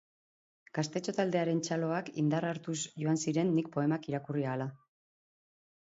Gaztetxo 0.77 1.13
taldearen 1.17 1.59
txaloak 1.67 2.09
indarra 2.23 2.51
hartuz 2.55 2.77
joan 3.05 3.23
ziren 3.27 3.55
nik 3.61 3.73
poemak 3.79 4.13
irakurri 4.15 4.51
ahala... 4.51 4.73